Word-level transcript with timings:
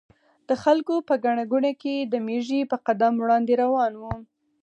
د 0.47 0.49
خلکو 0.63 0.95
په 1.07 1.13
ګڼه 1.25 1.43
ګوڼه 1.51 1.73
کې 1.81 1.95
د 2.11 2.13
مېږي 2.27 2.61
په 2.71 2.77
قدم 2.85 3.13
وړاندې 3.19 3.53
روان 3.63 3.93
و. 4.01 4.03